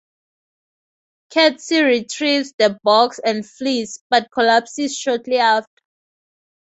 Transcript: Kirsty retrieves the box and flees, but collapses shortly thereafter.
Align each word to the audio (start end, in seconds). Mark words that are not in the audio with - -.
Kirsty 1.31 1.83
retrieves 1.83 2.55
the 2.57 2.79
box 2.83 3.19
and 3.23 3.47
flees, 3.47 3.99
but 4.09 4.31
collapses 4.31 4.97
shortly 4.97 5.35
thereafter. 5.35 5.83